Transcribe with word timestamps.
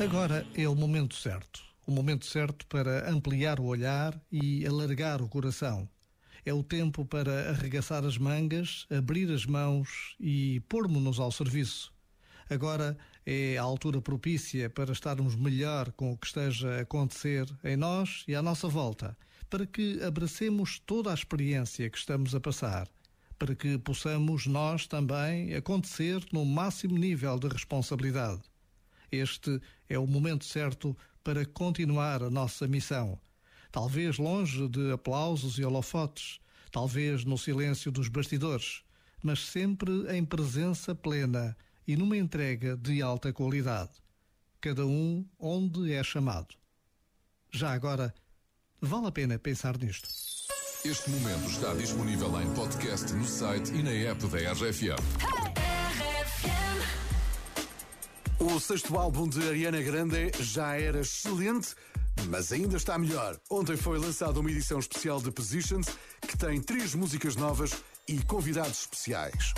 Agora 0.00 0.46
é 0.54 0.68
o 0.68 0.74
momento 0.76 1.16
certo. 1.16 1.64
O 1.84 1.90
momento 1.90 2.24
certo 2.24 2.64
para 2.66 3.10
ampliar 3.10 3.58
o 3.58 3.64
olhar 3.64 4.16
e 4.30 4.64
alargar 4.64 5.20
o 5.20 5.28
coração. 5.28 5.88
É 6.44 6.54
o 6.54 6.62
tempo 6.62 7.04
para 7.04 7.50
arregaçar 7.50 8.04
as 8.04 8.16
mangas, 8.18 8.86
abrir 8.88 9.28
as 9.32 9.44
mãos 9.44 10.14
e 10.20 10.60
pôrmos-nos 10.68 11.18
ao 11.18 11.32
serviço. 11.32 11.92
Agora 12.48 12.96
é 13.26 13.58
a 13.58 13.62
altura 13.62 14.00
propícia 14.00 14.70
para 14.70 14.92
estarmos 14.92 15.34
melhor 15.34 15.90
com 15.90 16.12
o 16.12 16.16
que 16.16 16.28
esteja 16.28 16.76
a 16.76 16.80
acontecer 16.82 17.48
em 17.64 17.76
nós 17.76 18.22
e 18.28 18.34
à 18.36 18.40
nossa 18.40 18.68
volta, 18.68 19.18
para 19.50 19.66
que 19.66 20.00
abracemos 20.04 20.78
toda 20.78 21.10
a 21.10 21.14
experiência 21.14 21.90
que 21.90 21.98
estamos 21.98 22.32
a 22.32 22.38
passar 22.38 22.88
para 23.38 23.54
que 23.54 23.78
possamos 23.78 24.46
nós 24.46 24.86
também 24.86 25.54
acontecer 25.54 26.24
no 26.32 26.44
máximo 26.44 26.98
nível 26.98 27.38
de 27.38 27.48
responsabilidade. 27.48 28.42
Este 29.10 29.60
é 29.88 29.98
o 29.98 30.06
momento 30.06 30.44
certo 30.44 30.96
para 31.22 31.46
continuar 31.46 32.22
a 32.22 32.30
nossa 32.30 32.66
missão. 32.66 33.18
Talvez 33.70 34.18
longe 34.18 34.66
de 34.68 34.90
aplausos 34.92 35.58
e 35.58 35.64
holofotes, 35.64 36.40
talvez 36.72 37.24
no 37.24 37.38
silêncio 37.38 37.92
dos 37.92 38.08
bastidores, 38.08 38.82
mas 39.22 39.40
sempre 39.40 39.92
em 40.16 40.24
presença 40.24 40.94
plena 40.94 41.56
e 41.86 41.96
numa 41.96 42.16
entrega 42.16 42.76
de 42.76 43.00
alta 43.00 43.32
qualidade. 43.32 43.92
Cada 44.60 44.84
um 44.86 45.24
onde 45.38 45.92
é 45.92 46.02
chamado. 46.02 46.54
Já 47.50 47.72
agora, 47.72 48.14
vale 48.80 49.06
a 49.06 49.12
pena 49.12 49.38
pensar 49.38 49.78
nisto. 49.78 50.08
Este 50.84 51.10
momento 51.10 51.50
está 51.50 51.74
disponível 51.74 52.40
em 52.40 52.48
podcast 52.54 53.12
no 53.12 53.26
site 53.26 53.72
e 53.74 53.82
na 53.82 53.90
app 53.90 54.24
da 54.28 54.52
RFM. 54.52 55.02
O 58.38 58.60
sexto 58.60 58.96
álbum 58.96 59.28
de 59.28 59.46
Ariana 59.48 59.82
Grande 59.82 60.30
já 60.38 60.76
era 60.76 61.00
excelente, 61.00 61.74
mas 62.28 62.52
ainda 62.52 62.76
está 62.76 62.96
melhor. 62.96 63.36
Ontem 63.50 63.76
foi 63.76 63.98
lançada 63.98 64.38
uma 64.38 64.50
edição 64.50 64.78
especial 64.78 65.20
de 65.20 65.32
Positions 65.32 65.88
que 66.20 66.38
tem 66.38 66.60
três 66.60 66.94
músicas 66.94 67.34
novas 67.34 67.72
e 68.06 68.18
convidados 68.22 68.80
especiais. 68.82 69.52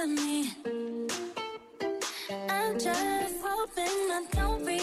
of 0.00 0.08
me. 0.10 0.52
I'm 2.48 2.78
just 2.78 3.34
hoping 3.42 3.84
I 3.86 4.24
don't 4.32 4.64
be 4.64 4.77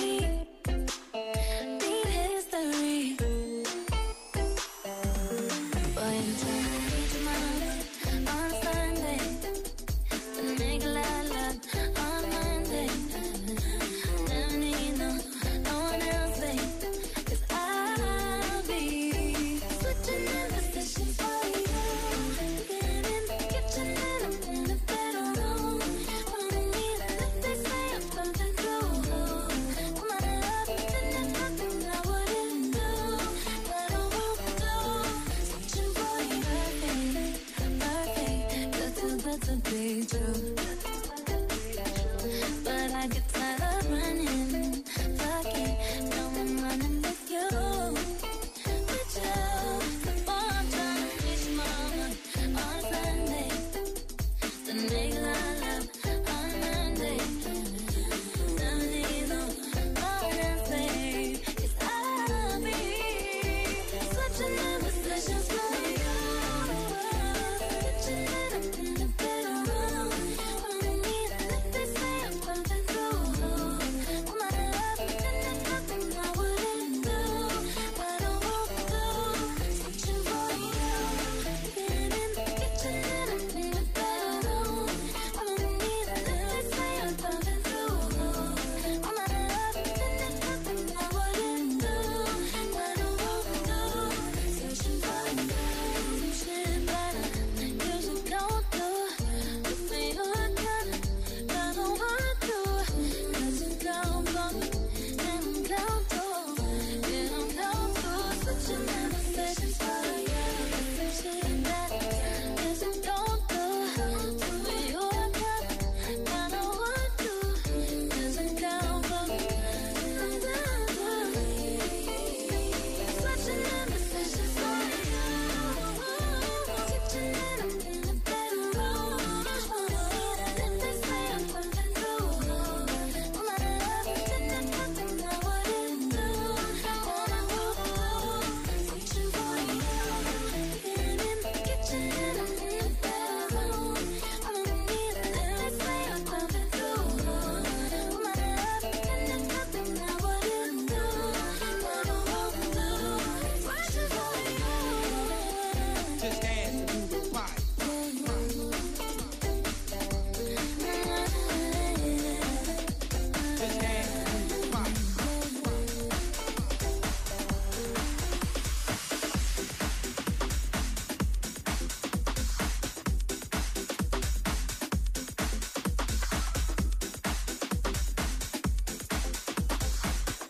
I 43.06 43.08
get 43.08 43.30
tired 43.30 43.45